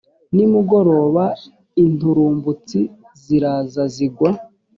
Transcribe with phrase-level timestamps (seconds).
[0.35, 1.23] nimugoroba
[1.83, 2.79] inturumbutsi
[3.23, 4.29] ziraza zigwa